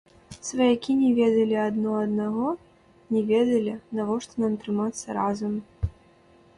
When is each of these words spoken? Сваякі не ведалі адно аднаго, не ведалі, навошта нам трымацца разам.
Сваякі 0.47 0.91
не 1.01 1.11
ведалі 1.19 1.57
адно 1.65 1.91
аднаго, 2.05 2.49
не 3.13 3.21
ведалі, 3.31 3.77
навошта 4.01 4.33
нам 4.47 4.53
трымацца 4.65 5.07
разам. 5.21 5.53